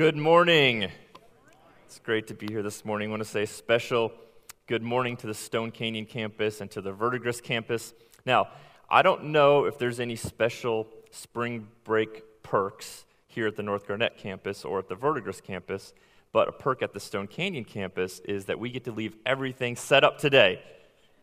[0.00, 0.90] Good morning.
[1.84, 3.08] It's great to be here this morning.
[3.08, 4.10] I want to say special
[4.66, 7.92] good morning to the Stone Canyon campus and to the Verdigris campus.
[8.24, 8.48] Now,
[8.88, 14.16] I don't know if there's any special spring break perks here at the North Garnett
[14.16, 15.92] campus or at the Verdigris campus,
[16.32, 19.76] but a perk at the Stone Canyon campus is that we get to leave everything
[19.76, 20.62] set up today.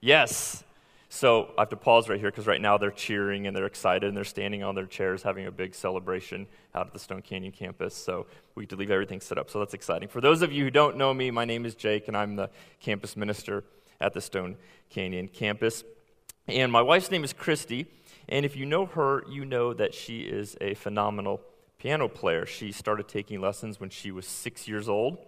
[0.01, 0.63] Yes,
[1.09, 4.07] so I have to pause right here because right now they're cheering and they're excited
[4.07, 7.53] and they're standing on their chairs having a big celebration out at the Stone Canyon
[7.53, 7.95] campus.
[7.95, 9.49] So we get to leave everything set up.
[9.49, 10.09] So that's exciting.
[10.09, 12.49] For those of you who don't know me, my name is Jake and I'm the
[12.81, 13.63] campus minister
[14.01, 14.57] at the Stone
[14.89, 15.83] Canyon campus.
[16.47, 17.87] And my wife's name is Christy.
[18.29, 21.41] And if you know her, you know that she is a phenomenal
[21.77, 22.45] piano player.
[22.45, 25.19] She started taking lessons when she was six years old,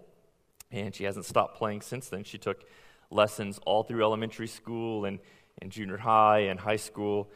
[0.71, 2.23] and she hasn't stopped playing since then.
[2.23, 2.65] She took
[3.11, 5.19] lessons all through elementary school and
[5.61, 7.29] in junior high and high school.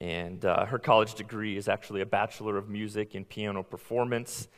[0.00, 4.48] And uh, her college degree is actually a Bachelor of Music in Piano Performance.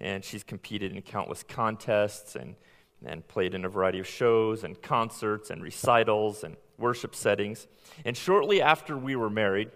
[0.00, 2.56] And she's competed in countless contests and,
[3.04, 7.66] and played in a variety of shows and concerts and recitals and worship settings.
[8.04, 9.70] And shortly after we were married,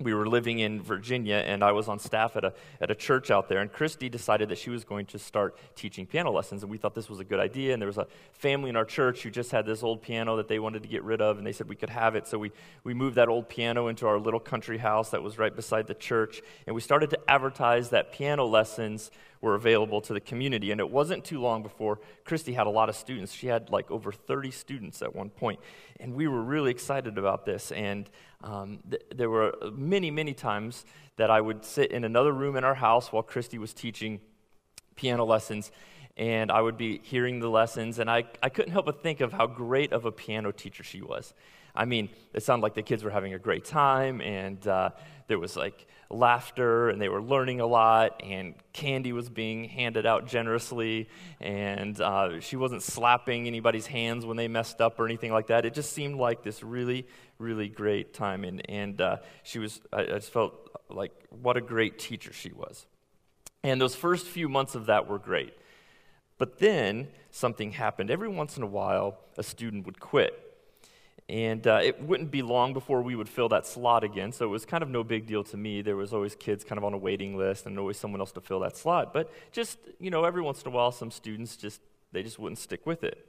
[0.00, 3.30] we were living in Virginia, and I was on staff at a, at a church
[3.30, 3.60] out there.
[3.60, 6.62] And Christy decided that she was going to start teaching piano lessons.
[6.64, 7.72] And we thought this was a good idea.
[7.72, 10.48] And there was a family in our church who just had this old piano that
[10.48, 12.26] they wanted to get rid of, and they said we could have it.
[12.26, 12.50] So we,
[12.82, 15.94] we moved that old piano into our little country house that was right beside the
[15.94, 16.42] church.
[16.66, 19.12] And we started to advertise that piano lessons
[19.44, 20.72] were available to the community.
[20.72, 23.32] And it wasn't too long before Christy had a lot of students.
[23.32, 25.60] She had like over 30 students at one point.
[26.00, 27.70] And we were really excited about this.
[27.70, 28.08] And
[28.42, 32.64] um, th- there were many, many times that I would sit in another room in
[32.64, 34.20] our house while Christy was teaching
[34.96, 35.70] piano lessons.
[36.16, 39.32] And I would be hearing the lessons, and I, I couldn't help but think of
[39.32, 41.34] how great of a piano teacher she was.
[41.74, 44.90] I mean, it sounded like the kids were having a great time, and uh,
[45.26, 50.06] there was like laughter, and they were learning a lot, and candy was being handed
[50.06, 51.08] out generously,
[51.40, 55.64] and uh, she wasn't slapping anybody's hands when they messed up or anything like that.
[55.64, 57.06] It just seemed like this really,
[57.38, 60.54] really great time, and, and uh, she was, I, I just felt
[60.88, 62.86] like what a great teacher she was.
[63.64, 65.54] And those first few months of that were great.
[66.36, 68.10] But then something happened.
[68.10, 70.43] Every once in a while, a student would quit.
[71.28, 74.48] And uh, it wouldn't be long before we would fill that slot again, so it
[74.48, 75.80] was kind of no big deal to me.
[75.80, 78.42] There was always kids kind of on a waiting list and always someone else to
[78.42, 79.14] fill that slot.
[79.14, 81.80] But just, you know, every once in a while, some students just,
[82.12, 83.26] they just wouldn't stick with it.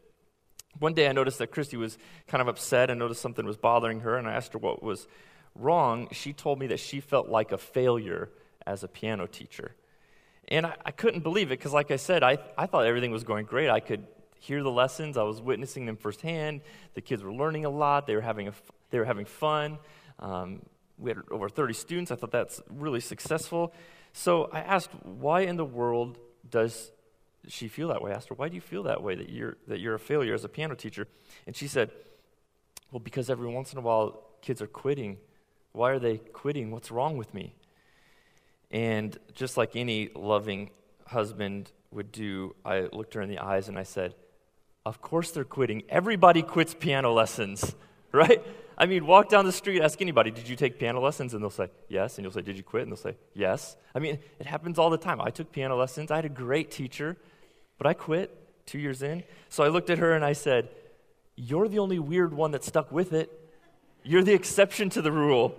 [0.80, 1.98] One day I noticed that Christy was
[2.28, 5.08] kind of upset and noticed something was bothering her, and I asked her what was
[5.56, 6.10] wrong.
[6.12, 8.30] She told me that she felt like a failure
[8.68, 9.74] as a piano teacher.
[10.50, 13.24] And I, I couldn't believe it because, like I said, I, I thought everything was
[13.24, 13.70] going great.
[13.70, 14.06] I could
[14.40, 15.18] hear the lessons.
[15.18, 16.62] I was witnessing them firsthand.
[16.94, 18.08] The kids were learning a lot.
[18.08, 18.54] They were having, a,
[18.92, 19.80] they were having fun.
[20.20, 20.62] Um,
[20.98, 22.12] we had over 30 students.
[22.12, 23.74] I thought that's really successful.
[24.14, 26.18] So I asked, why in the world
[26.50, 26.92] does
[27.48, 28.12] she feel that way?
[28.12, 30.34] I asked her, why do you feel that way, that you're, that you're a failure
[30.34, 31.08] as a piano teacher?
[31.46, 31.92] And she said,
[32.92, 35.18] well, because every once in a while kids are quitting.
[35.74, 36.72] Why are they quitting?
[36.72, 37.56] What's wrong with me?
[38.72, 40.70] And just like any loving
[41.08, 44.16] husband would do, I looked her in the eyes and I said,
[44.86, 45.84] of course they're quitting.
[45.90, 47.76] Everybody quits piano lessons,
[48.12, 48.42] right?
[48.78, 51.34] I mean, walk down the street, ask anybody, did you take piano lessons?
[51.34, 52.18] And they'll say, yes.
[52.18, 52.84] And you'll say, did you quit?
[52.84, 53.78] And they'll say, yes.
[53.94, 55.22] I mean, it happens all the time.
[55.22, 56.12] I took piano lessons.
[56.12, 57.16] I had a great teacher,
[57.78, 59.24] but I quit two years in.
[59.50, 60.70] So I looked at her and I said,
[61.36, 63.32] you're the only weird one that stuck with it.
[64.04, 65.56] You're the exception to the rule.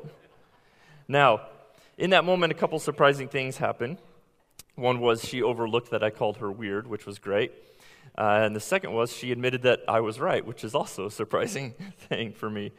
[1.08, 1.42] Now,
[1.98, 3.98] in that moment, a couple surprising things happened.
[4.74, 7.52] One was she overlooked that I called her weird, which was great.
[8.16, 11.10] Uh, and the second was she admitted that I was right, which is also a
[11.10, 11.74] surprising
[12.08, 12.72] thing for me.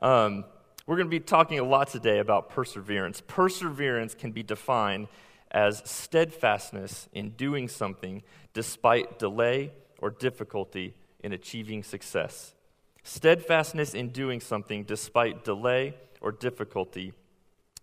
[0.00, 0.44] Um,
[0.86, 3.20] we're going to be talking a lot today about perseverance.
[3.26, 5.08] Perseverance can be defined
[5.50, 8.22] as steadfastness in doing something
[8.54, 12.54] despite delay or difficulty in achieving success.
[13.02, 17.12] Steadfastness in doing something despite delay or difficulty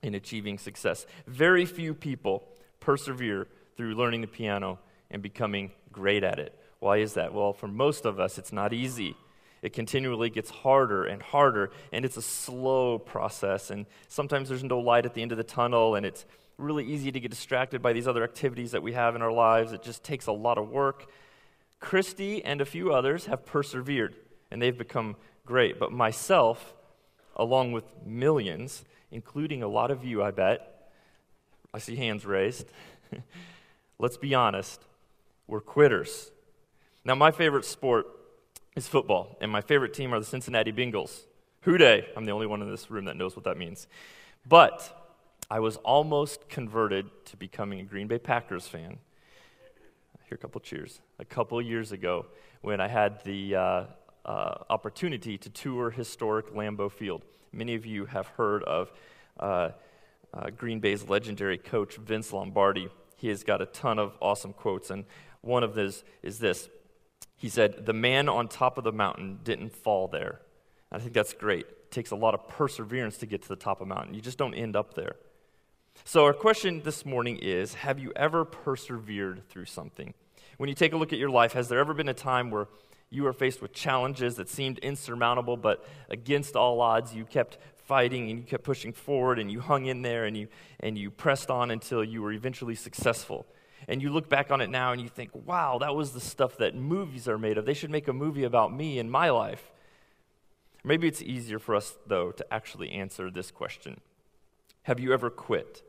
[0.02, 1.06] in achieving success.
[1.28, 2.48] Very few people
[2.80, 4.80] persevere through learning the piano
[5.10, 6.58] and becoming great at it.
[6.84, 7.34] Why is that?
[7.34, 9.16] Well, for most of us, it's not easy.
[9.62, 13.70] It continually gets harder and harder, and it's a slow process.
[13.70, 16.26] And sometimes there's no light at the end of the tunnel, and it's
[16.58, 19.72] really easy to get distracted by these other activities that we have in our lives.
[19.72, 21.10] It just takes a lot of work.
[21.80, 24.18] Christy and a few others have persevered,
[24.52, 25.16] and they've become
[25.46, 25.80] great.
[25.80, 26.76] But myself,
[27.38, 30.92] along with millions, including a lot of you, I bet,
[31.74, 32.68] I see hands raised.
[34.00, 34.82] Let's be honest,
[35.48, 36.30] we're quitters.
[37.06, 38.08] Now, my favorite sport
[38.76, 41.24] is football, and my favorite team are the Cincinnati Bengals.
[41.62, 42.08] Who Dey?
[42.16, 43.88] I'm the only one in this room that knows what that means.
[44.48, 45.14] But
[45.52, 48.98] I was almost converted to becoming a Green Bay Packers fan.
[50.18, 51.02] I hear a couple cheers.
[51.20, 52.26] A couple years ago,
[52.62, 53.84] when I had the uh,
[54.26, 57.26] uh, opportunity to tour historic Lambeau Field.
[57.52, 58.92] Many of you have heard of
[59.40, 59.72] uh,
[60.34, 62.88] uh, Green Bay's legendary coach, Vince Lombardi.
[63.18, 65.04] He has got a ton of awesome quotes, and
[65.42, 66.70] one of those is this.
[67.44, 70.40] He said, The man on top of the mountain didn't fall there.
[70.90, 71.66] And I think that's great.
[71.66, 74.14] It takes a lot of perseverance to get to the top of a mountain.
[74.14, 75.18] You just don't end up there.
[76.06, 80.14] So, our question this morning is Have you ever persevered through something?
[80.56, 82.70] When you take a look at your life, has there ever been a time where
[83.10, 88.30] you were faced with challenges that seemed insurmountable, but against all odds, you kept fighting
[88.30, 90.48] and you kept pushing forward and you hung in there and you,
[90.80, 93.46] and you pressed on until you were eventually successful?
[93.88, 96.58] And you look back on it now and you think, wow, that was the stuff
[96.58, 97.66] that movies are made of.
[97.66, 99.72] They should make a movie about me and my life.
[100.84, 104.02] Maybe it's easier for us, though, to actually answer this question
[104.84, 105.82] Have you ever quit?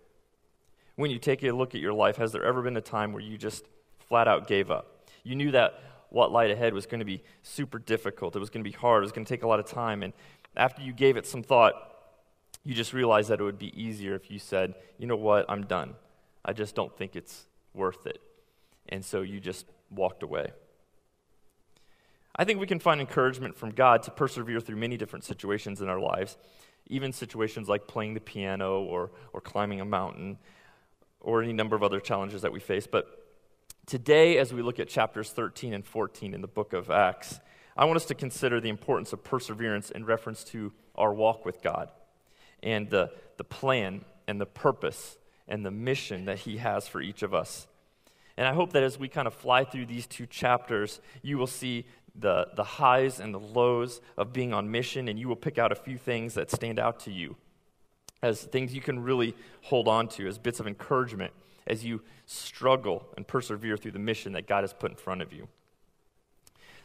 [0.96, 3.22] When you take a look at your life, has there ever been a time where
[3.22, 3.64] you just
[3.98, 5.08] flat out gave up?
[5.24, 5.80] You knew that
[6.10, 9.02] what lied ahead was going to be super difficult, it was going to be hard,
[9.02, 10.04] it was going to take a lot of time.
[10.04, 10.12] And
[10.56, 11.74] after you gave it some thought,
[12.62, 15.66] you just realized that it would be easier if you said, you know what, I'm
[15.66, 15.94] done.
[16.44, 18.20] I just don't think it's worth it.
[18.88, 20.52] And so you just walked away.
[22.36, 25.88] I think we can find encouragement from God to persevere through many different situations in
[25.88, 26.36] our lives,
[26.86, 30.38] even situations like playing the piano or, or climbing a mountain
[31.20, 32.86] or any number of other challenges that we face.
[32.86, 33.06] But
[33.86, 37.40] today, as we look at chapters 13 and 14 in the book of Acts,
[37.76, 41.62] I want us to consider the importance of perseverance in reference to our walk with
[41.62, 41.88] God
[42.62, 45.16] and the, the plan and the purpose
[45.48, 47.66] and the mission that He has for each of us.
[48.36, 51.46] And I hope that as we kind of fly through these two chapters, you will
[51.46, 51.86] see
[52.16, 55.72] the, the highs and the lows of being on mission, and you will pick out
[55.72, 57.36] a few things that stand out to you
[58.22, 61.32] as things you can really hold on to, as bits of encouragement
[61.66, 65.32] as you struggle and persevere through the mission that God has put in front of
[65.32, 65.48] you.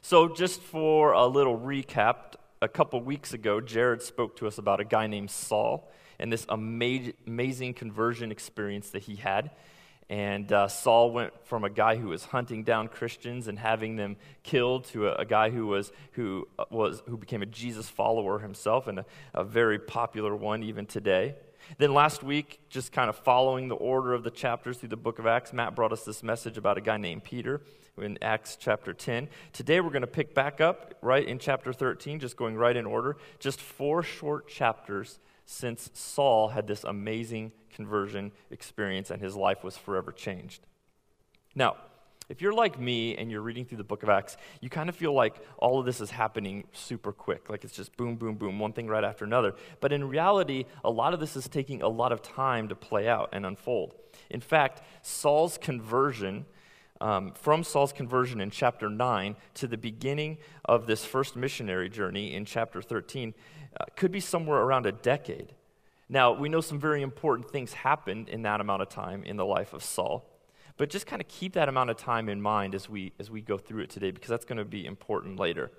[0.01, 4.79] So, just for a little recap, a couple weeks ago, Jared spoke to us about
[4.79, 9.51] a guy named Saul and this ama- amazing conversion experience that he had.
[10.09, 14.17] And uh, Saul went from a guy who was hunting down Christians and having them
[14.41, 18.39] killed to a, a guy who was who uh, was who became a Jesus follower
[18.39, 19.05] himself and a,
[19.35, 21.35] a very popular one even today.
[21.77, 25.19] Then last week, just kind of following the order of the chapters through the book
[25.19, 27.61] of Acts, Matt brought us this message about a guy named Peter
[28.01, 29.27] in Acts chapter 10.
[29.53, 32.87] Today we're going to pick back up right in chapter 13, just going right in
[32.87, 33.17] order.
[33.37, 35.19] Just four short chapters
[35.51, 40.61] since Saul had this amazing conversion experience and his life was forever changed.
[41.55, 41.77] Now,
[42.29, 44.95] if you're like me and you're reading through the book of Acts, you kind of
[44.95, 47.49] feel like all of this is happening super quick.
[47.49, 49.55] Like it's just boom, boom, boom, one thing right after another.
[49.79, 53.07] But in reality, a lot of this is taking a lot of time to play
[53.07, 53.95] out and unfold.
[54.29, 56.45] In fact, Saul's conversion,
[57.01, 62.33] um, from Saul's conversion in chapter 9 to the beginning of this first missionary journey
[62.33, 63.33] in chapter 13,
[63.79, 65.53] uh, could be somewhere around a decade.
[66.09, 69.45] Now, we know some very important things happened in that amount of time in the
[69.45, 70.25] life of Saul.
[70.77, 73.41] But just kind of keep that amount of time in mind as we, as we
[73.41, 75.71] go through it today, because that's going to be important later.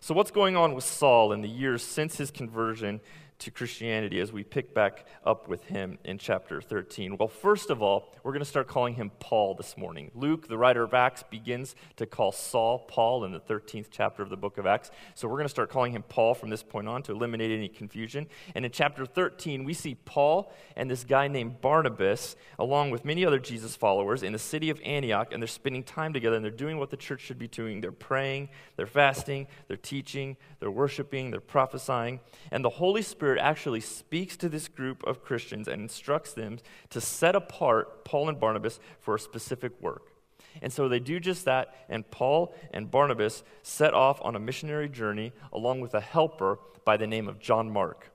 [0.00, 3.00] So, what's going on with Saul in the years since his conversion
[3.42, 7.16] to Christianity as we pick back up with him in chapter 13?
[7.16, 10.10] Well, first of all, we're going to start calling him Paul this morning.
[10.14, 14.30] Luke, the writer of Acts, begins to call Saul Paul in the 13th chapter of
[14.30, 14.90] the book of Acts.
[15.14, 17.68] So we're going to start calling him Paul from this point on to eliminate any
[17.68, 18.28] confusion.
[18.54, 23.24] And in chapter 13, we see Paul and this guy named Barnabas, along with many
[23.24, 26.52] other Jesus followers, in the city of Antioch, and they're spending time together and they're
[26.52, 27.80] doing what the church should be doing.
[27.80, 32.20] They're praying, they're fasting, they're teaching, they're worshiping, they're prophesying.
[32.50, 36.58] And the Holy Spirit Actually speaks to this group of Christians and instructs them
[36.90, 40.08] to set apart Paul and Barnabas for a specific work.
[40.60, 44.88] And so they do just that, and Paul and Barnabas set off on a missionary
[44.88, 48.11] journey along with a helper by the name of John Mark.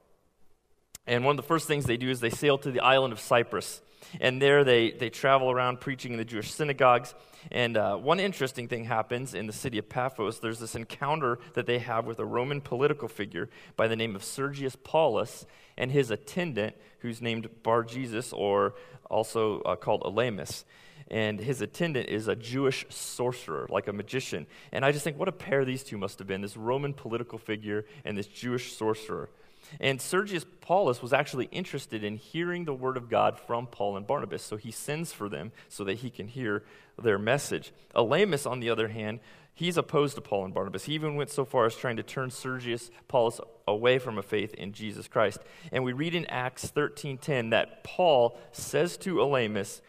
[1.08, 3.20] And one of the first things they do is they sail to the island of
[3.20, 3.82] Cyprus.
[4.20, 7.14] And there they, they travel around preaching in the Jewish synagogues.
[7.52, 10.40] And uh, one interesting thing happens in the city of Paphos.
[10.40, 14.24] There's this encounter that they have with a Roman political figure by the name of
[14.24, 15.46] Sergius Paulus
[15.78, 18.76] and his attendant, who's named Bar Jesus, or
[19.10, 20.66] also uh, called Elymas.
[21.10, 24.46] And his attendant is a Jewish sorcerer, like a magician.
[24.74, 27.38] And I just think what a pair these two must have been this Roman political
[27.38, 29.30] figure and this Jewish sorcerer.
[29.80, 34.08] And Sergius Paulus was actually interested in hearing the word of God from Paul and
[34.08, 36.64] Barnabas, so he sends for them so that he can hear
[37.02, 37.72] their message.
[37.96, 39.20] Elymas, on the other hand,
[39.54, 40.86] he's opposed to Paul and Barnabas.
[40.86, 44.54] He even went so far as trying to turn Sergius Paulus away from a faith
[44.54, 45.40] in Jesus Christ.
[45.72, 49.82] And we read in Acts 13:10 that Paul says to Elymas,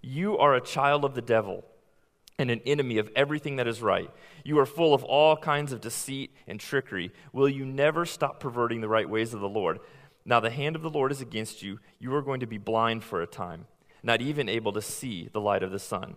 [0.00, 1.64] "You are a child of the devil."
[2.42, 4.10] And an enemy of everything that is right.
[4.44, 7.12] You are full of all kinds of deceit and trickery.
[7.32, 9.80] Will you never stop perverting the right ways of the Lord?
[10.24, 11.78] Now the hand of the Lord is against you.
[11.98, 13.66] You are going to be blind for a time,
[14.02, 16.16] not even able to see the light of the sun.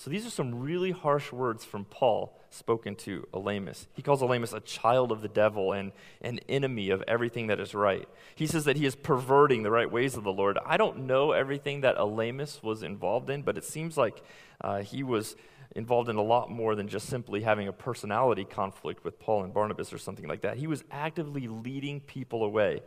[0.00, 3.86] So these are some really harsh words from Paul spoken to Elymas.
[3.92, 5.92] He calls Elymas a child of the devil and
[6.22, 8.08] an enemy of everything that is right.
[8.34, 10.56] He says that he is perverting the right ways of the Lord.
[10.64, 14.22] I don't know everything that Elymas was involved in, but it seems like
[14.62, 15.36] uh, he was
[15.76, 19.52] involved in a lot more than just simply having a personality conflict with Paul and
[19.52, 20.56] Barnabas or something like that.
[20.56, 22.80] He was actively leading people away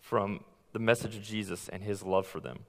[0.00, 2.60] from the message of Jesus and his love for them.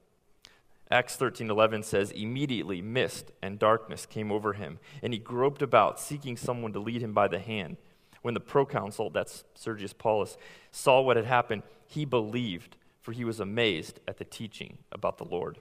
[0.89, 6.38] Acts 13:11 says immediately mist and darkness came over him and he groped about seeking
[6.38, 7.77] someone to lead him by the hand.
[8.22, 10.38] When the proconsul, that's Sergius Paulus,
[10.72, 12.77] saw what had happened, he believed
[13.08, 15.60] for he was amazed at the teaching about the Lord.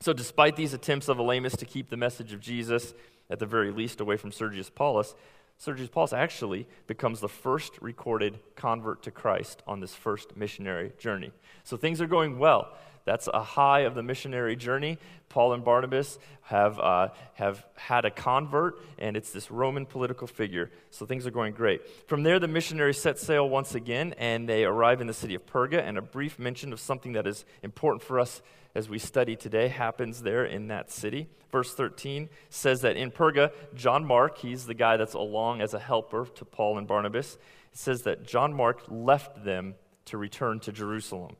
[0.00, 2.92] So despite these attempts of Elymas to keep the message of Jesus
[3.30, 5.14] at the very least away from Sergius Paulus,
[5.56, 11.32] Sergius Paulus actually becomes the first recorded convert to Christ on this first missionary journey.
[11.62, 12.76] So things are going well.
[13.04, 14.98] That's a high of the missionary journey.
[15.28, 20.70] Paul and Barnabas have, uh, have had a convert, and it's this Roman political figure.
[20.90, 21.82] So things are going great.
[22.08, 25.44] From there, the missionaries set sail once again, and they arrive in the city of
[25.44, 25.82] Perga.
[25.82, 28.40] And a brief mention of something that is important for us
[28.74, 31.28] as we study today happens there in that city.
[31.52, 35.78] Verse 13 says that in Perga, John Mark, he's the guy that's along as a
[35.78, 37.38] helper to Paul and Barnabas,
[37.72, 39.74] says that John Mark left them
[40.06, 41.36] to return to Jerusalem.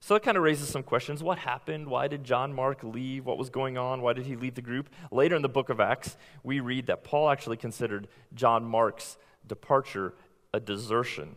[0.00, 1.22] So it kind of raises some questions.
[1.22, 1.86] What happened?
[1.86, 3.26] Why did John Mark leave?
[3.26, 4.00] What was going on?
[4.00, 4.88] Why did he leave the group?
[5.10, 10.14] Later in the book of Acts, we read that Paul actually considered John Mark's departure
[10.54, 11.36] a desertion.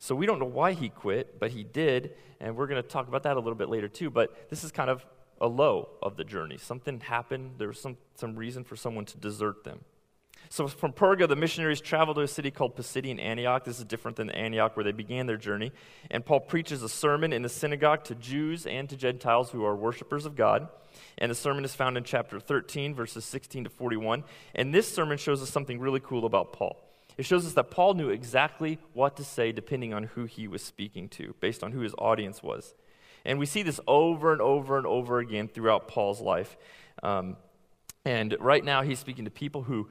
[0.00, 3.08] So we don't know why he quit, but he did, and we're going to talk
[3.08, 4.10] about that a little bit later too.
[4.10, 5.04] But this is kind of
[5.40, 6.56] a low of the journey.
[6.56, 9.84] Something happened, there was some, some reason for someone to desert them.
[10.50, 13.64] So from Perga, the missionaries traveled to a city called Pisidian Antioch.
[13.64, 15.72] This is different than Antioch where they began their journey.
[16.10, 19.76] And Paul preaches a sermon in the synagogue to Jews and to Gentiles who are
[19.76, 20.68] worshipers of God.
[21.18, 24.24] And the sermon is found in chapter 13, verses 16 to 41.
[24.54, 26.80] And this sermon shows us something really cool about Paul.
[27.18, 30.62] It shows us that Paul knew exactly what to say depending on who he was
[30.62, 32.74] speaking to, based on who his audience was.
[33.24, 36.56] And we see this over and over and over again throughout Paul's life.
[37.02, 37.36] Um,
[38.04, 39.88] and right now, he's speaking to people who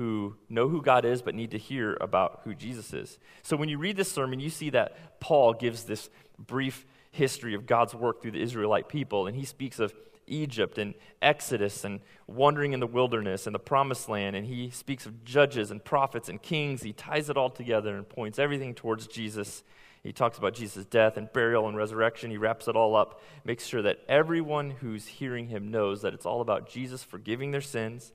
[0.00, 3.18] who know who God is but need to hear about who Jesus is.
[3.42, 7.66] So when you read this sermon, you see that Paul gives this brief history of
[7.66, 9.92] God's work through the Israelite people, and he speaks of
[10.26, 15.04] Egypt and Exodus and wandering in the wilderness and the promised land, and he speaks
[15.04, 16.82] of judges and prophets and kings.
[16.82, 19.62] He ties it all together and points everything towards Jesus.
[20.02, 22.30] He talks about Jesus' death and burial and resurrection.
[22.30, 26.24] He wraps it all up, makes sure that everyone who's hearing him knows that it's
[26.24, 28.14] all about Jesus forgiving their sins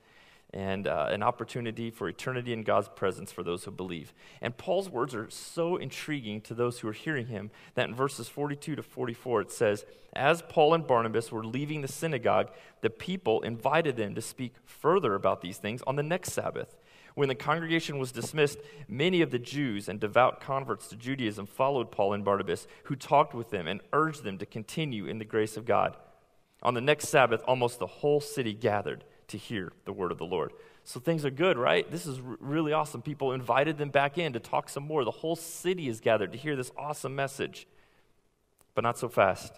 [0.53, 4.13] and uh, an opportunity for eternity in God's presence for those who believe.
[4.41, 8.29] And Paul's words are so intriguing to those who are hearing him that in verses
[8.29, 13.41] 42 to 44 it says, As Paul and Barnabas were leaving the synagogue, the people
[13.41, 16.77] invited them to speak further about these things on the next Sabbath.
[17.15, 18.59] When the congregation was dismissed,
[18.89, 23.33] many of the Jews and devout converts to Judaism followed Paul and Barnabas, who talked
[23.33, 25.95] with them and urged them to continue in the grace of God.
[26.61, 30.25] On the next Sabbath, almost the whole city gathered to hear the word of the
[30.25, 30.51] Lord.
[30.83, 31.89] So things are good, right?
[31.89, 33.01] This is r- really awesome.
[33.01, 35.03] People invited them back in to talk some more.
[35.03, 37.67] The whole city is gathered to hear this awesome message.
[38.75, 39.53] But not so fast.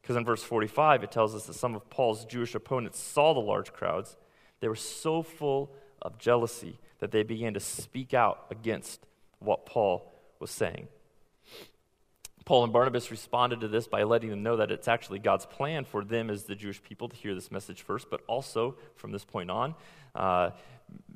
[0.00, 3.40] Because in verse 45, it tells us that some of Paul's Jewish opponents saw the
[3.40, 4.16] large crowds.
[4.60, 9.06] They were so full of jealousy that they began to speak out against
[9.38, 10.88] what Paul was saying.
[12.50, 15.84] Paul and Barnabas responded to this by letting them know that it's actually God's plan
[15.84, 19.24] for them as the Jewish people to hear this message first, but also from this
[19.24, 19.76] point on,
[20.16, 20.50] uh,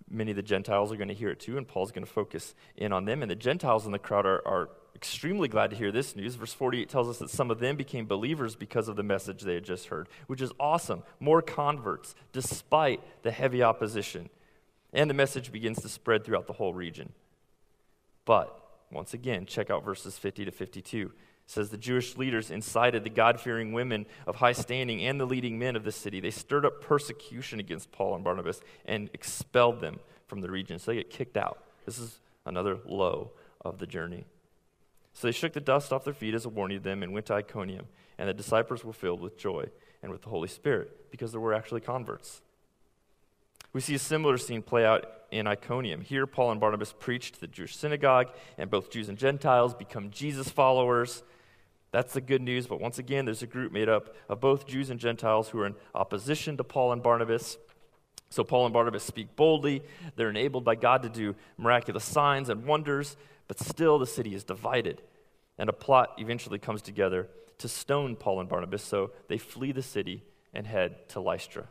[0.08, 2.54] many of the Gentiles are going to hear it too, and Paul's going to focus
[2.76, 3.20] in on them.
[3.20, 6.36] And the Gentiles in the crowd are, are extremely glad to hear this news.
[6.36, 9.54] Verse 48 tells us that some of them became believers because of the message they
[9.54, 11.02] had just heard, which is awesome.
[11.18, 14.30] More converts, despite the heavy opposition.
[14.92, 17.12] And the message begins to spread throughout the whole region.
[18.24, 18.63] But
[18.94, 21.06] once again, check out verses 50 to 52.
[21.06, 21.12] It
[21.50, 25.58] says the Jewish leaders incited the God fearing women of high standing and the leading
[25.58, 26.20] men of the city.
[26.20, 30.78] They stirred up persecution against Paul and Barnabas and expelled them from the region.
[30.78, 31.64] So they get kicked out.
[31.84, 34.24] This is another low of the journey.
[35.12, 37.26] So they shook the dust off their feet as a warning to them and went
[37.26, 37.86] to Iconium.
[38.16, 39.66] And the disciples were filled with joy
[40.02, 42.42] and with the Holy Spirit because there were actually converts.
[43.74, 46.00] We see a similar scene play out in Iconium.
[46.00, 50.10] Here, Paul and Barnabas preach to the Jewish synagogue, and both Jews and Gentiles become
[50.10, 51.24] Jesus followers.
[51.90, 54.90] That's the good news, but once again, there's a group made up of both Jews
[54.90, 57.58] and Gentiles who are in opposition to Paul and Barnabas.
[58.30, 59.82] So Paul and Barnabas speak boldly.
[60.14, 63.16] They're enabled by God to do miraculous signs and wonders,
[63.48, 65.02] but still the city is divided.
[65.58, 67.28] And a plot eventually comes together
[67.58, 71.66] to stone Paul and Barnabas, so they flee the city and head to Lystra.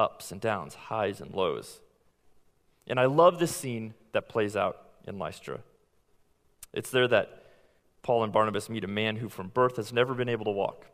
[0.00, 1.80] Ups and downs, highs and lows.
[2.86, 5.58] And I love this scene that plays out in Lystra.
[6.72, 7.44] It's there that
[8.00, 10.86] Paul and Barnabas meet a man who from birth has never been able to walk.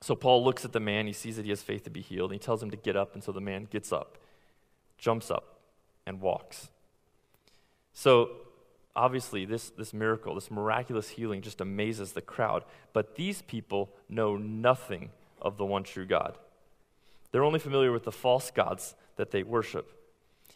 [0.00, 2.32] So Paul looks at the man, he sees that he has faith to be healed,
[2.32, 4.18] and he tells him to get up, and so the man gets up,
[4.98, 5.60] jumps up,
[6.04, 6.68] and walks.
[7.92, 8.30] So
[8.96, 12.64] obviously, this, this miracle, this miraculous healing just amazes the crowd.
[12.92, 16.36] But these people know nothing of the one true God.
[17.36, 19.92] They're only familiar with the false gods that they worship.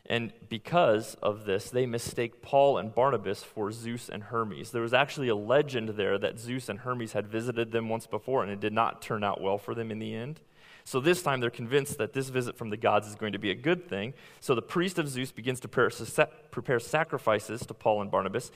[0.06, 4.70] And because of this, they mistake Paul and Barnabas for Zeus and Hermes.
[4.70, 8.42] There was actually a legend there that Zeus and Hermes had visited them once before,
[8.42, 10.40] and it did not turn out well for them in the end.
[10.84, 13.50] So this time they're convinced that this visit from the gods is going to be
[13.50, 14.14] a good thing.
[14.40, 18.50] So the priest of Zeus begins to prepare sacrifices to Paul and Barnabas.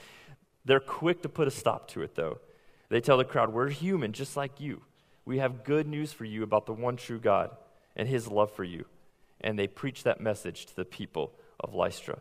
[0.64, 2.38] They're quick to put a stop to it, though.
[2.88, 4.81] They tell the crowd, We're human, just like you.
[5.26, 7.50] We have good news for you about the one true God
[7.97, 8.85] and his love for you.
[9.41, 12.19] And they preach that message to the people of Lystra.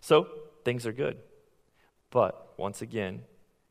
[0.00, 0.28] So,
[0.64, 1.18] things are good.
[2.10, 3.22] But, once again,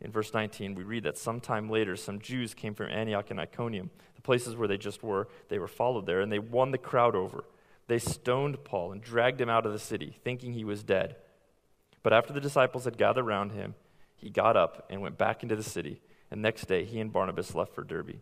[0.02, 3.90] in verse 19, we read that sometime later, some Jews came from Antioch and Iconium,
[4.16, 5.28] the places where they just were.
[5.50, 7.44] They were followed there, and they won the crowd over.
[7.88, 11.16] They stoned Paul and dragged him out of the city, thinking he was dead.
[12.04, 13.76] But after the disciples had gathered around him,
[14.16, 16.02] he got up and went back into the city.
[16.32, 18.20] And next day, he and Barnabas left for Derbe.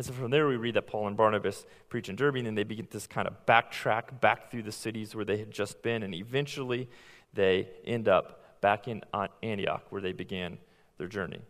[0.00, 2.54] And so from there, we read that Paul and Barnabas preach in Derbe, and then
[2.54, 6.02] they begin this kind of backtrack back through the cities where they had just been,
[6.02, 6.88] and eventually
[7.34, 9.02] they end up back in
[9.42, 10.56] Antioch where they began
[10.96, 11.42] their journey.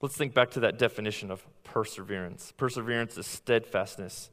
[0.00, 2.54] Let's think back to that definition of perseverance.
[2.56, 4.30] Perseverance is steadfastness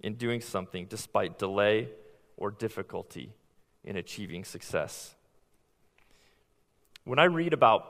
[0.00, 1.90] in doing something despite delay
[2.36, 3.34] or difficulty
[3.84, 5.14] in achieving success.
[7.04, 7.84] When I read about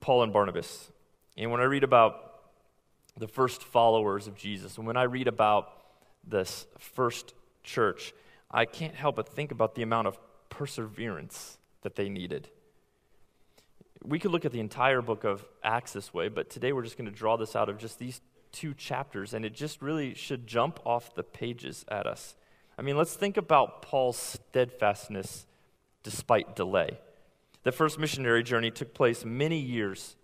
[0.00, 0.90] Paul and Barnabas,
[1.36, 2.30] and when I read about
[3.16, 4.78] the first followers of Jesus.
[4.78, 5.72] And when I read about
[6.26, 8.12] this first church,
[8.50, 12.48] I can't help but think about the amount of perseverance that they needed.
[14.04, 16.96] We could look at the entire book of Acts this way, but today we're just
[16.96, 18.20] going to draw this out of just these
[18.50, 22.34] two chapters, and it just really should jump off the pages at us.
[22.76, 25.46] I mean, let's think about Paul's steadfastness
[26.02, 26.98] despite delay.
[27.62, 30.16] The first missionary journey took place many years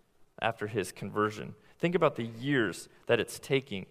[0.43, 1.55] after his conversion.
[1.79, 3.87] Think about the years that it's taking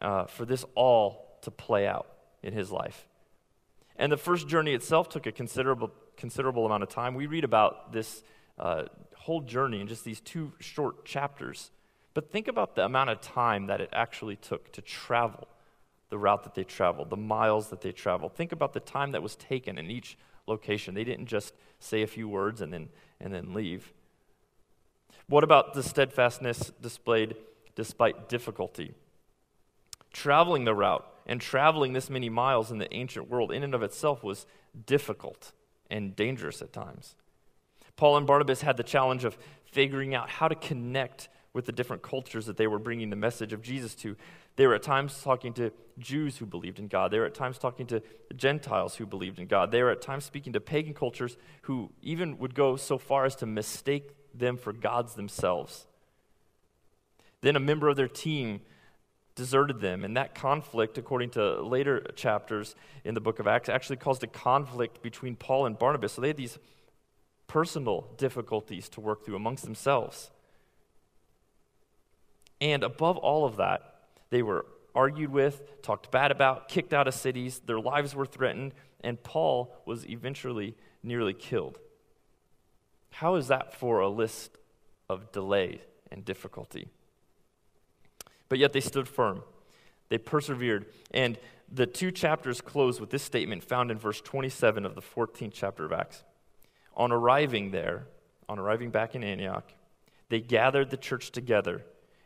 [0.00, 2.06] uh, for this all to play out
[2.42, 3.06] in his life.
[3.96, 7.14] And the first journey itself took a considerable, considerable amount of time.
[7.14, 8.22] We read about this
[8.58, 8.84] uh,
[9.16, 11.70] whole journey in just these two short chapters.
[12.14, 15.48] But think about the amount of time that it actually took to travel
[16.08, 18.34] the route that they traveled, the miles that they traveled.
[18.34, 20.94] Think about the time that was taken in each location.
[20.94, 22.88] They didn't just say a few words and then,
[23.20, 23.92] and then leave.
[25.30, 27.36] What about the steadfastness displayed
[27.76, 28.94] despite difficulty?
[30.12, 33.84] Traveling the route and traveling this many miles in the ancient world, in and of
[33.84, 34.44] itself, was
[34.86, 35.52] difficult
[35.88, 37.14] and dangerous at times.
[37.94, 42.02] Paul and Barnabas had the challenge of figuring out how to connect with the different
[42.02, 44.16] cultures that they were bringing the message of Jesus to.
[44.56, 47.12] They were at times talking to Jews who believed in God.
[47.12, 48.02] They were at times talking to
[48.34, 49.70] Gentiles who believed in God.
[49.70, 53.36] They were at times speaking to pagan cultures who even would go so far as
[53.36, 55.86] to mistake them for gods themselves.
[57.40, 58.60] Then a member of their team
[59.34, 63.96] deserted them, and that conflict, according to later chapters in the book of Acts, actually
[63.96, 66.12] caused a conflict between Paul and Barnabas.
[66.12, 66.58] So they had these
[67.46, 70.30] personal difficulties to work through amongst themselves.
[72.60, 77.14] And above all of that, they were argued with, talked bad about, kicked out of
[77.14, 81.78] cities, their lives were threatened, and Paul was eventually nearly killed.
[83.10, 84.56] How is that for a list
[85.08, 86.88] of delay and difficulty?
[88.48, 89.42] But yet they stood firm.
[90.08, 90.86] They persevered.
[91.12, 91.38] And
[91.70, 95.84] the two chapters close with this statement found in verse 27 of the 14th chapter
[95.84, 96.24] of Acts.
[96.96, 98.06] On arriving there,
[98.48, 99.72] on arriving back in Antioch,
[100.28, 101.84] they gathered the church together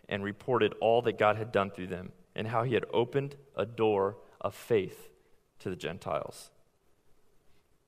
[0.08, 3.66] and reported all that God had done through them and how he had opened a
[3.66, 5.08] door of faith
[5.60, 6.50] to the Gentiles.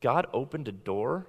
[0.00, 1.26] God opened a door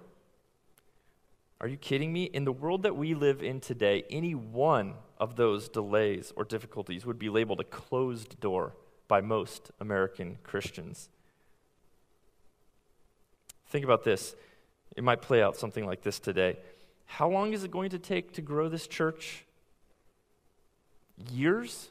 [1.59, 2.25] are you kidding me?
[2.25, 7.05] In the world that we live in today, any one of those delays or difficulties
[7.05, 8.73] would be labeled a closed door
[9.07, 11.09] by most American Christians.
[13.67, 14.35] Think about this.
[14.95, 16.57] It might play out something like this today.
[17.05, 19.45] How long is it going to take to grow this church?
[21.31, 21.89] Years?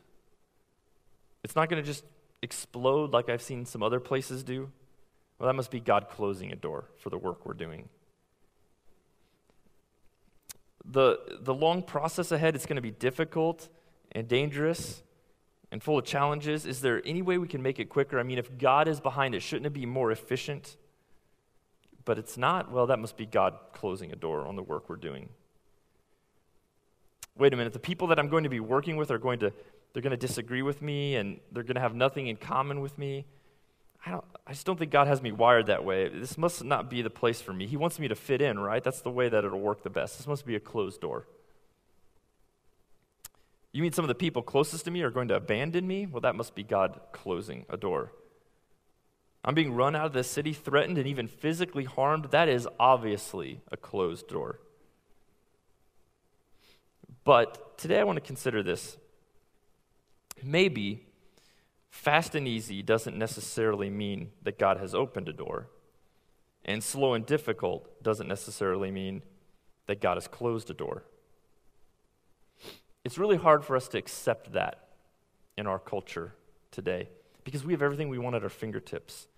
[1.42, 2.04] It's not going to just
[2.42, 4.70] explode like I've seen some other places do,
[5.38, 7.88] well, that must be God closing a door for the work we're doing.
[10.88, 13.68] The, the long process ahead, is going to be difficult
[14.12, 15.02] and dangerous
[15.72, 16.64] and full of challenges.
[16.64, 18.18] Is there any way we can make it quicker?
[18.18, 20.76] I mean, if God is behind it, shouldn't it be more efficient?
[22.04, 22.70] But it's not.
[22.70, 25.28] Well, that must be God closing a door on the work we're doing.
[27.36, 29.52] Wait a minute, the people that I'm going to be working with are going to
[29.92, 32.98] they're going to disagree with me and they're going to have nothing in common with
[32.98, 33.24] me.
[34.04, 36.08] I, don't, I just don't think God has me wired that way.
[36.08, 37.66] This must not be the place for me.
[37.66, 38.82] He wants me to fit in, right?
[38.82, 40.18] That's the way that it'll work the best.
[40.18, 41.26] This must be a closed door.
[43.72, 46.06] You mean some of the people closest to me are going to abandon me?
[46.06, 48.12] Well, that must be God closing a door.
[49.44, 52.26] I'm being run out of the city, threatened, and even physically harmed.
[52.32, 54.60] That is obviously a closed door.
[57.22, 58.96] But today I want to consider this
[60.42, 61.05] maybe
[61.96, 65.68] fast and easy doesn't necessarily mean that God has opened a door,
[66.64, 69.22] and slow and difficult doesn't necessarily mean
[69.86, 71.04] that God has closed a door.
[73.04, 74.88] It's really hard for us to accept that
[75.56, 76.34] in our culture
[76.70, 77.08] today
[77.44, 79.28] because we have everything we want at our fingertips.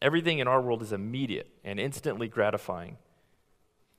[0.00, 2.96] Everything in our world is immediate and instantly gratifying.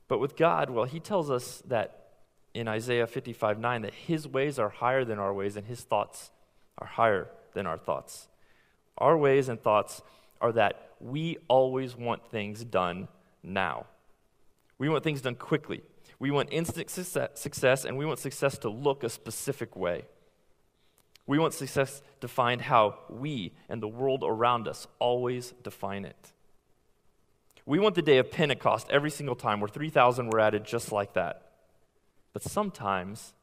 [0.08, 2.08] But with God, well, He tells us that
[2.54, 6.32] in Isaiah 55 9 that His ways are higher than our ways and His thoughts
[6.78, 8.28] are higher than our thoughts.
[8.98, 10.02] Our ways and thoughts
[10.42, 13.08] are that we always want things done
[13.44, 13.86] now.
[14.78, 15.82] We want things done quickly.
[16.20, 20.04] We want instant success, and we want success to look a specific way.
[21.26, 26.34] We want success defined how we and the world around us always define it.
[27.66, 31.14] We want the day of Pentecost every single time, where 3,000 were added just like
[31.14, 31.52] that.
[32.34, 33.34] But sometimes,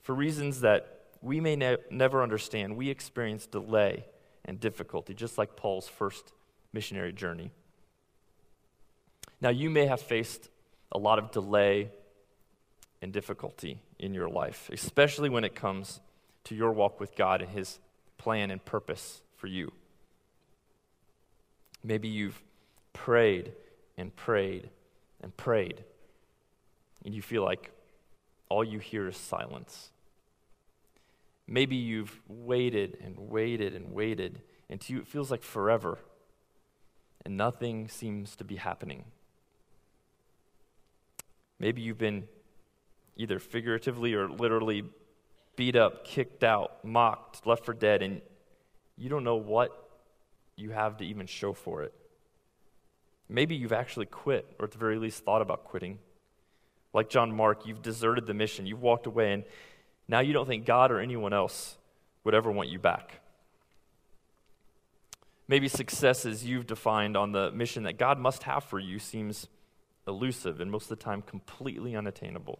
[0.00, 2.76] for reasons that we may ne- never understand.
[2.76, 4.04] We experience delay
[4.44, 6.32] and difficulty, just like Paul's first
[6.72, 7.50] missionary journey.
[9.40, 10.48] Now, you may have faced
[10.92, 11.90] a lot of delay
[13.02, 16.00] and difficulty in your life, especially when it comes
[16.44, 17.78] to your walk with God and His
[18.18, 19.72] plan and purpose for you.
[21.82, 22.42] Maybe you've
[22.92, 23.52] prayed
[23.96, 24.68] and prayed
[25.22, 25.84] and prayed,
[27.04, 27.70] and you feel like
[28.48, 29.90] all you hear is silence.
[31.52, 35.98] Maybe you've waited and waited and waited until it feels like forever,
[37.24, 39.04] and nothing seems to be happening.
[41.58, 42.28] Maybe you've been
[43.16, 44.84] either figuratively or literally
[45.56, 48.22] beat up, kicked out, mocked, left for dead, and
[48.96, 49.90] you don't know what
[50.54, 51.92] you have to even show for it.
[53.28, 55.98] Maybe you've actually quit, or at the very least thought about quitting.
[56.94, 58.66] Like John Mark, you've deserted the mission.
[58.66, 59.44] You've walked away, and
[60.10, 61.78] now you don't think God or anyone else
[62.24, 63.20] would ever want you back.
[65.46, 69.46] Maybe successes you've defined on the mission that God must have for you seems
[70.08, 72.58] elusive and most of the time completely unattainable.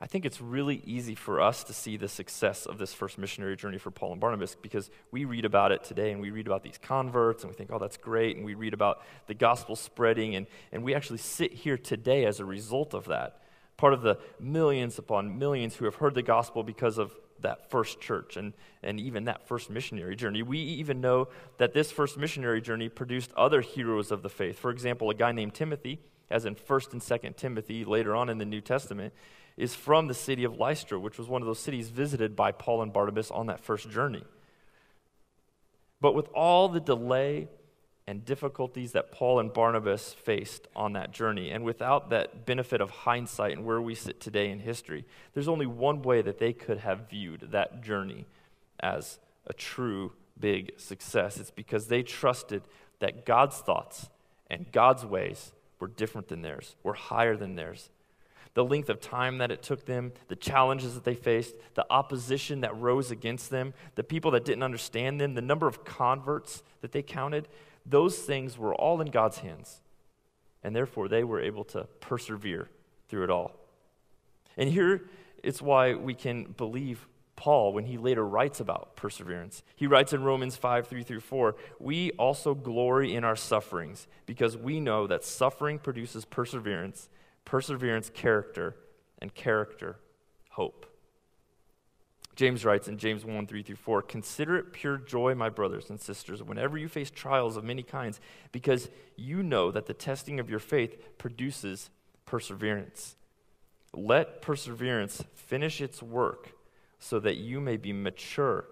[0.00, 3.56] I think it's really easy for us to see the success of this first missionary
[3.56, 6.62] journey for Paul and Barnabas because we read about it today and we read about
[6.62, 8.36] these converts and we think, oh, that's great.
[8.36, 12.38] And we read about the gospel spreading and, and we actually sit here today as
[12.38, 13.40] a result of that
[13.76, 18.00] part of the millions upon millions who have heard the gospel because of that first
[18.00, 20.42] church and, and even that first missionary journey.
[20.42, 24.58] We even know that this first missionary journey produced other heroes of the faith.
[24.58, 28.38] For example, a guy named Timothy, as in 1st and 2nd Timothy, later on in
[28.38, 29.12] the New Testament,
[29.56, 32.82] is from the city of Lystra, which was one of those cities visited by Paul
[32.82, 34.24] and Barnabas on that first journey.
[36.00, 37.48] But with all the delay
[38.06, 41.50] and difficulties that Paul and Barnabas faced on that journey.
[41.50, 45.66] And without that benefit of hindsight and where we sit today in history, there's only
[45.66, 48.26] one way that they could have viewed that journey
[48.78, 51.38] as a true big success.
[51.38, 52.62] It's because they trusted
[53.00, 54.08] that God's thoughts
[54.48, 57.90] and God's ways were different than theirs, were higher than theirs.
[58.54, 62.62] The length of time that it took them, the challenges that they faced, the opposition
[62.62, 66.92] that rose against them, the people that didn't understand them, the number of converts that
[66.92, 67.48] they counted,
[67.88, 69.80] those things were all in God's hands.
[70.62, 72.68] And therefore, they were able to persevere
[73.08, 73.52] through it all.
[74.56, 75.08] And here
[75.42, 79.62] it's why we can believe Paul when he later writes about perseverance.
[79.76, 84.56] He writes in Romans 5 3 through 4 We also glory in our sufferings because
[84.56, 87.08] we know that suffering produces perseverance,
[87.44, 88.74] perseverance, character,
[89.20, 89.96] and character,
[90.50, 90.86] hope.
[92.36, 95.98] James writes in James 1 3 through 4 Consider it pure joy, my brothers and
[95.98, 98.20] sisters, whenever you face trials of many kinds,
[98.52, 101.88] because you know that the testing of your faith produces
[102.26, 103.16] perseverance.
[103.94, 106.52] Let perseverance finish its work
[106.98, 108.66] so that you may be mature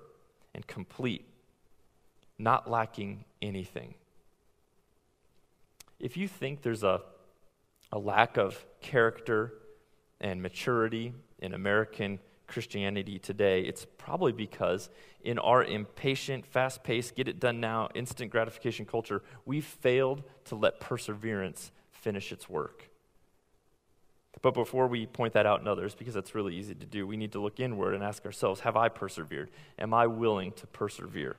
[0.55, 1.27] and complete,
[2.39, 3.95] not lacking anything.
[5.99, 7.01] If you think there's a,
[7.91, 9.55] a lack of character
[10.21, 12.19] and maturity in American
[12.55, 14.89] Christianity today, it's probably because
[15.25, 20.55] in our impatient, fast paced, get it done now, instant gratification culture, we've failed to
[20.55, 22.89] let perseverance finish its work.
[24.41, 27.17] But before we point that out in others, because that's really easy to do, we
[27.17, 29.51] need to look inward and ask ourselves Have I persevered?
[29.77, 31.37] Am I willing to persevere?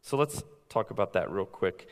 [0.00, 1.88] So let's talk about that real quick.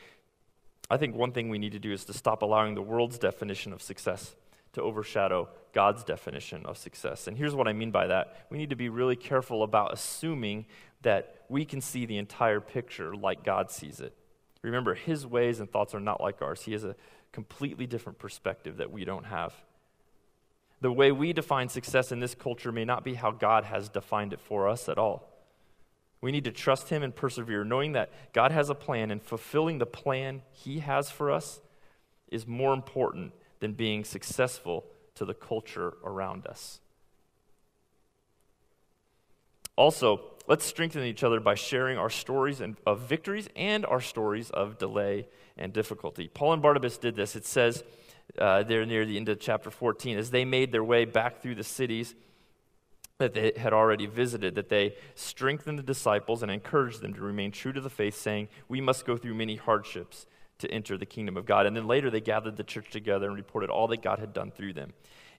[0.89, 3.71] I think one thing we need to do is to stop allowing the world's definition
[3.71, 4.35] of success
[4.73, 7.27] to overshadow God's definition of success.
[7.27, 10.65] And here's what I mean by that we need to be really careful about assuming
[11.01, 14.15] that we can see the entire picture like God sees it.
[14.61, 16.95] Remember, His ways and thoughts are not like ours, He has a
[17.31, 19.53] completely different perspective that we don't have.
[20.81, 24.33] The way we define success in this culture may not be how God has defined
[24.33, 25.27] it for us at all.
[26.21, 29.79] We need to trust Him and persevere, knowing that God has a plan, and fulfilling
[29.79, 31.61] the plan He has for us
[32.31, 36.81] is more important than being successful to the culture around us.
[39.77, 44.77] Also, let's strengthen each other by sharing our stories of victories and our stories of
[44.77, 46.27] delay and difficulty.
[46.27, 47.35] Paul and Barnabas did this.
[47.35, 47.83] It says
[48.37, 51.55] uh, there near the end of chapter 14, as they made their way back through
[51.55, 52.15] the cities
[53.19, 57.51] that they had already visited, that they strengthened the disciples and encouraged them to remain
[57.51, 60.25] true to the faith, saying, We must go through many hardships
[60.61, 61.65] to enter the kingdom of God.
[61.65, 64.51] And then later they gathered the church together and reported all that God had done
[64.51, 64.93] through them.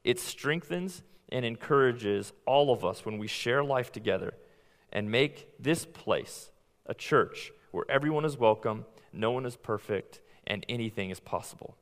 [0.04, 4.34] It strengthens and encourages all of us when we share life together
[4.92, 6.50] and make this place
[6.86, 11.76] a church where everyone is welcome, no one is perfect, and anything is possible.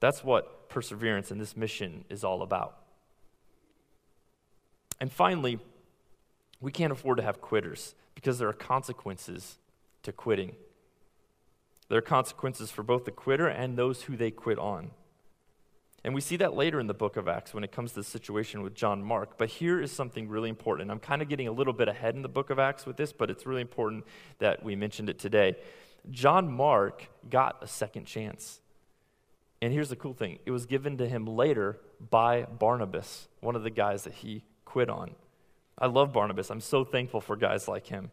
[0.00, 2.76] That's what perseverance in this mission is all about.
[5.00, 5.58] And finally,
[6.60, 9.58] we can't afford to have quitters because there are consequences
[10.02, 10.54] to quitting.
[11.90, 14.92] There are consequences for both the quitter and those who they quit on.
[16.04, 18.04] And we see that later in the book of Acts when it comes to the
[18.04, 19.36] situation with John Mark.
[19.36, 20.88] But here is something really important.
[20.88, 23.12] I'm kind of getting a little bit ahead in the book of Acts with this,
[23.12, 24.04] but it's really important
[24.38, 25.56] that we mentioned it today.
[26.12, 28.60] John Mark got a second chance.
[29.60, 33.64] And here's the cool thing it was given to him later by Barnabas, one of
[33.64, 35.16] the guys that he quit on.
[35.76, 36.50] I love Barnabas.
[36.50, 38.12] I'm so thankful for guys like him.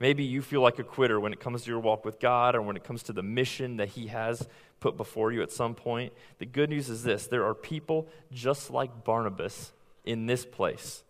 [0.00, 2.62] Maybe you feel like a quitter when it comes to your walk with God or
[2.62, 4.48] when it comes to the mission that He has
[4.80, 6.14] put before you at some point.
[6.38, 9.72] The good news is this there are people just like Barnabas
[10.04, 11.04] in this place.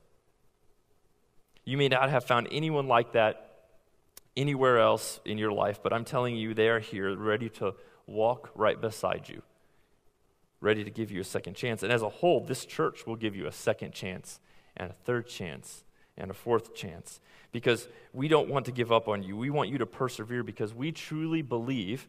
[1.65, 3.47] You may not have found anyone like that
[4.37, 7.75] anywhere else in your life, but I'm telling you, they are here ready to
[8.07, 9.43] walk right beside you,
[10.61, 11.85] ready to give you a second chance.
[11.85, 14.41] And as a whole, this church will give you a second chance
[14.77, 15.85] and a third chance
[16.21, 17.21] and a fourth chance
[17.53, 19.37] because we don't want to give up on you.
[19.37, 22.07] We want you to persevere because we truly believe,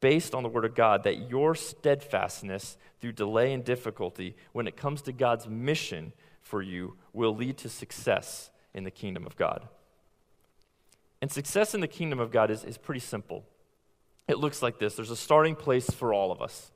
[0.00, 4.76] based on the Word of God, that your steadfastness through delay and difficulty, when it
[4.76, 6.12] comes to God's mission
[6.42, 9.68] for you, will lead to success in the kingdom of God.
[11.20, 13.44] And success in the kingdom of God is, is pretty simple.
[14.28, 16.70] It looks like this there's a starting place for all of us,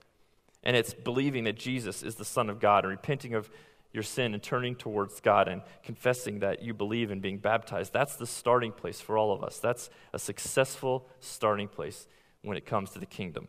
[0.62, 3.51] and it's believing that Jesus is the Son of God and repenting of
[3.92, 8.16] your sin and turning towards God and confessing that you believe in being baptized, that's
[8.16, 9.59] the starting place for all of us.
[9.59, 12.07] That's a successful starting place
[12.42, 13.48] when it comes to the kingdom.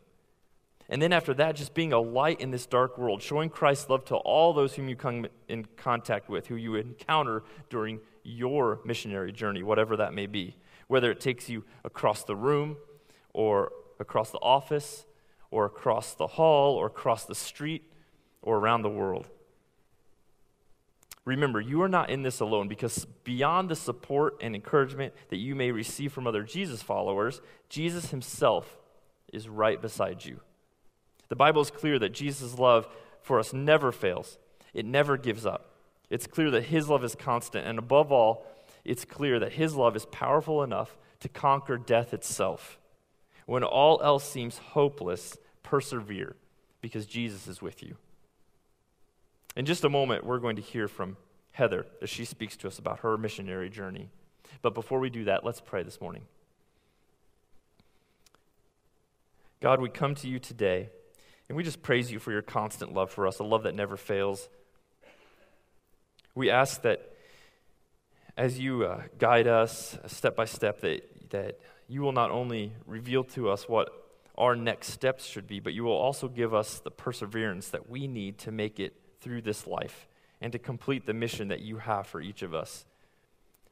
[0.89, 4.03] And then after that, just being a light in this dark world, showing Christ's love
[4.05, 9.31] to all those whom you come in contact with, who you encounter during your missionary
[9.31, 10.57] journey, whatever that may be.
[10.87, 12.77] Whether it takes you across the room,
[13.33, 15.05] or across the office,
[15.49, 17.83] or across the hall, or across the street,
[18.41, 19.29] or around the world.
[21.25, 25.55] Remember, you are not in this alone because beyond the support and encouragement that you
[25.55, 28.77] may receive from other Jesus followers, Jesus himself
[29.31, 30.41] is right beside you.
[31.29, 32.87] The Bible is clear that Jesus' love
[33.21, 34.37] for us never fails,
[34.73, 35.69] it never gives up.
[36.09, 38.45] It's clear that his love is constant, and above all,
[38.83, 42.77] it's clear that his love is powerful enough to conquer death itself.
[43.45, 46.35] When all else seems hopeless, persevere
[46.81, 47.95] because Jesus is with you.
[49.55, 51.17] In just a moment, we're going to hear from
[51.51, 54.09] Heather as she speaks to us about her missionary journey.
[54.61, 56.23] But before we do that, let's pray this morning.
[59.61, 60.89] God, we come to you today,
[61.47, 63.95] and we just praise you for your constant love for us, a love that never
[63.95, 64.49] fails.
[66.35, 67.13] We ask that
[68.35, 73.23] as you uh, guide us step by step, that, that you will not only reveal
[73.23, 73.89] to us what
[74.35, 78.07] our next steps should be, but you will also give us the perseverance that we
[78.07, 80.07] need to make it through this life
[80.41, 82.85] and to complete the mission that you have for each of us.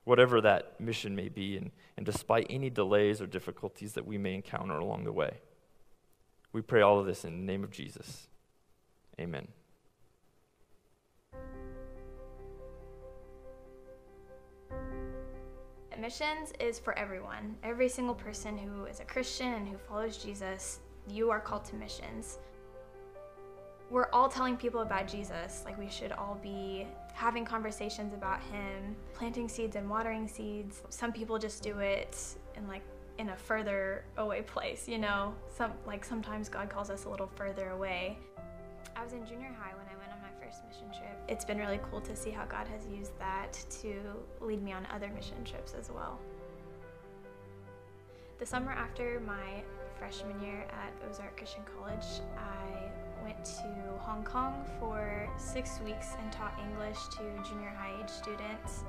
[0.03, 4.33] whatever that mission may be, and, and despite any delays or difficulties that we may
[4.33, 5.37] encounter along the way.
[6.53, 8.27] We pray all of this in the name of Jesus.
[9.19, 9.47] Amen.
[15.99, 17.55] Missions is for everyone.
[17.63, 21.75] Every single person who is a Christian and who follows Jesus, you are called to
[21.75, 22.39] missions.
[23.91, 25.63] We're all telling people about Jesus.
[25.65, 30.81] Like, we should all be having conversations about Him, planting seeds and watering seeds.
[30.87, 32.17] Some people just do it
[32.55, 32.83] in like
[33.17, 35.35] in a further away place, you know?
[35.53, 38.17] Some like sometimes God calls us a little further away.
[38.95, 41.19] I was in junior high when I went on my first mission trip.
[41.27, 43.93] It's been really cool to see how God has used that to
[44.39, 46.17] lead me on other mission trips as well.
[48.39, 49.61] The summer after my
[49.99, 52.90] freshman year at Ozark Christian College, I
[53.23, 53.67] went to
[53.99, 58.83] Hong Kong for six weeks and taught English to junior high age students.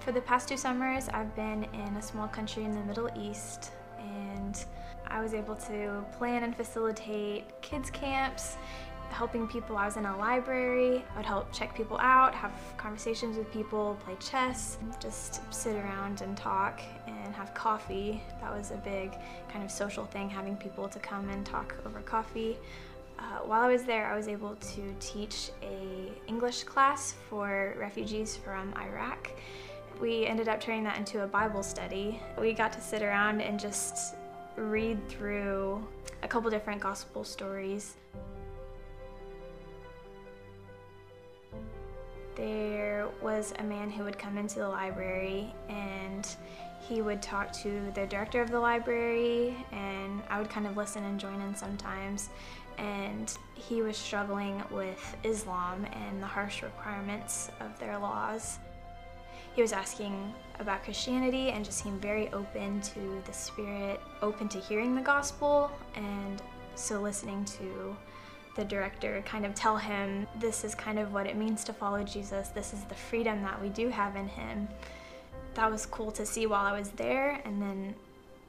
[0.00, 3.72] For the past two summers, I've been in a small country in the Middle East
[3.98, 4.64] and
[5.06, 8.56] I was able to plan and facilitate kids camps,
[9.10, 9.76] helping people.
[9.76, 11.04] I was in a library.
[11.14, 16.20] I would help check people out, have conversations with people, play chess, just sit around
[16.20, 18.22] and talk and have coffee.
[18.40, 19.16] That was a big
[19.48, 22.58] kind of social thing, having people to come and talk over coffee.
[23.18, 28.36] Uh, while I was there, I was able to teach a English class for refugees
[28.36, 29.30] from Iraq.
[30.00, 32.20] We ended up turning that into a Bible study.
[32.38, 34.16] We got to sit around and just
[34.56, 35.86] read through
[36.22, 37.96] a couple different gospel stories.
[42.36, 46.28] There was a man who would come into the library and
[46.80, 51.04] he would talk to the director of the library and I would kind of listen
[51.04, 52.30] and join in sometimes
[52.78, 58.58] and he was struggling with Islam and the harsh requirements of their laws.
[59.54, 64.58] He was asking about Christianity and just seemed very open to the Spirit, open to
[64.58, 66.42] hearing the gospel, and
[66.74, 67.96] so listening to
[68.54, 72.02] the director kind of tell him this is kind of what it means to follow
[72.04, 74.68] Jesus, this is the freedom that we do have in Him.
[75.54, 77.94] That was cool to see while I was there, and then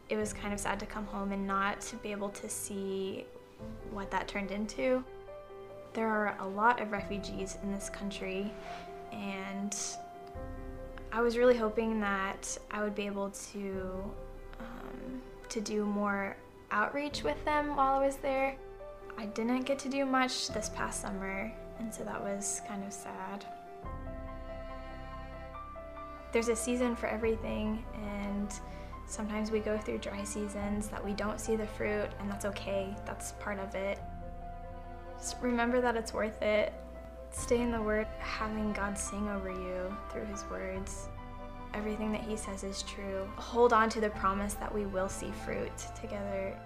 [0.09, 3.25] it was kind of sad to come home and not be able to see
[3.91, 5.03] what that turned into.
[5.93, 8.51] There are a lot of refugees in this country,
[9.11, 9.75] and
[11.11, 14.03] I was really hoping that I would be able to
[14.59, 16.35] um, to do more
[16.71, 18.55] outreach with them while I was there.
[19.17, 22.91] I didn't get to do much this past summer, and so that was kind of
[22.91, 23.45] sad.
[26.31, 28.53] There's a season for everything, and
[29.07, 32.93] sometimes we go through dry seasons that we don't see the fruit, and that's okay.
[33.05, 33.99] That's part of it.
[35.17, 36.73] Just remember that it's worth it.
[37.31, 41.07] Stay in the Word, having God sing over you through His words.
[41.73, 43.29] Everything that He says is true.
[43.37, 46.57] Hold on to the promise that we will see fruit together.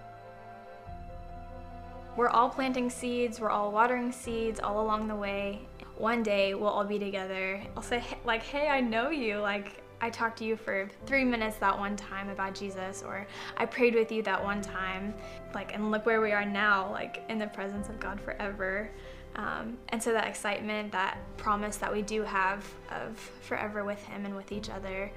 [2.16, 5.66] We're all planting seeds, we're all watering seeds all along the way.
[5.96, 7.62] One day we'll all be together.
[7.76, 9.38] I'll say, like, hey, I know you.
[9.38, 13.26] Like, I talked to you for three minutes that one time about Jesus, or
[13.56, 15.14] I prayed with you that one time.
[15.54, 18.90] Like, and look where we are now, like, in the presence of God forever.
[19.36, 24.24] Um, and so that excitement, that promise that we do have of forever with Him
[24.24, 25.12] and with each other,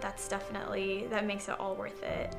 [0.00, 2.36] that's definitely, that makes it all worth it.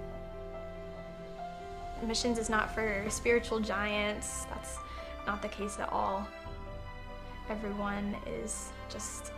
[2.03, 4.77] Missions is not for spiritual giants, that's
[5.27, 6.27] not the case at all.
[7.49, 9.31] Everyone is just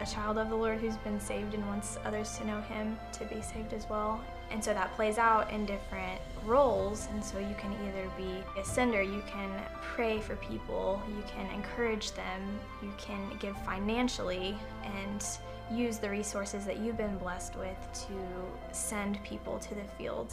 [0.00, 3.24] a child of the Lord who's been saved and wants others to know Him to
[3.24, 4.20] be saved as well.
[4.50, 7.08] And so that plays out in different roles.
[7.12, 9.50] And so you can either be a sender, you can
[9.82, 15.24] pray for people, you can encourage them, you can give financially, and
[15.70, 18.14] use the resources that you've been blessed with to
[18.72, 20.32] send people to the field.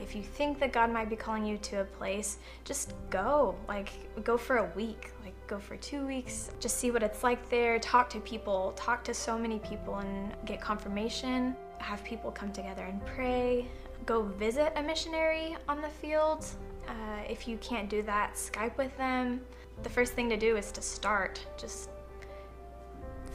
[0.00, 3.54] If you think that God might be calling you to a place, just go.
[3.68, 3.90] Like,
[4.24, 6.50] go for a week, like, go for two weeks.
[6.60, 7.78] Just see what it's like there.
[7.78, 11.56] Talk to people, talk to so many people, and get confirmation.
[11.78, 13.68] Have people come together and pray.
[14.06, 16.46] Go visit a missionary on the field.
[16.88, 16.92] Uh,
[17.28, 19.40] if you can't do that, Skype with them.
[19.82, 21.44] The first thing to do is to start.
[21.58, 21.90] Just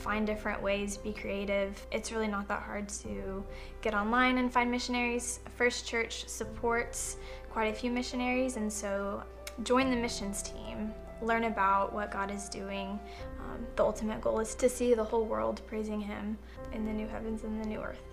[0.01, 1.85] find different ways, be creative.
[1.91, 3.43] It's really not that hard to
[3.81, 5.39] get online and find missionaries.
[5.55, 7.17] First Church supports
[7.49, 9.23] quite a few missionaries, and so
[9.63, 10.93] join the missions team.
[11.21, 12.99] Learn about what God is doing.
[13.39, 16.37] Um, the ultimate goal is to see the whole world praising Him
[16.73, 18.10] in the new heavens and the new earth.